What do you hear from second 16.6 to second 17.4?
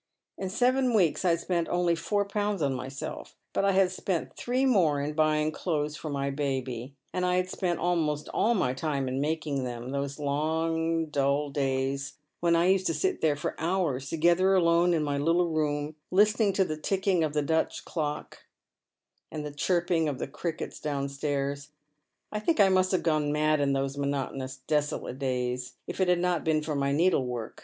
the ticking of